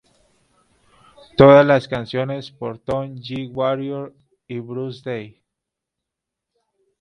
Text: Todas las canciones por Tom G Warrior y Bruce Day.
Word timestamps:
Todas 1.37 1.63
las 1.63 1.87
canciones 1.87 2.49
por 2.49 2.79
Tom 2.79 3.17
G 3.17 3.51
Warrior 3.55 4.11
y 4.47 4.57
Bruce 4.59 5.01
Day. 5.07 5.43